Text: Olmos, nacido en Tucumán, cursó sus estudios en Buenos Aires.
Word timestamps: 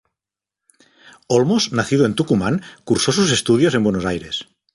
Olmos, 1.35 1.63
nacido 1.77 2.03
en 2.07 2.15
Tucumán, 2.15 2.55
cursó 2.87 3.11
sus 3.11 3.29
estudios 3.31 3.75
en 3.75 3.83
Buenos 3.83 4.05
Aires. 4.05 4.47